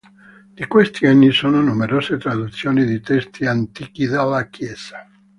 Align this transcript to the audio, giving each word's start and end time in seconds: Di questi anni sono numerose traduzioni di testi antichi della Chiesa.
Di 0.51 0.65
questi 0.65 1.05
anni 1.05 1.29
sono 1.29 1.61
numerose 1.61 2.17
traduzioni 2.17 2.85
di 2.85 3.01
testi 3.01 3.45
antichi 3.45 4.07
della 4.07 4.47
Chiesa. 4.49 5.07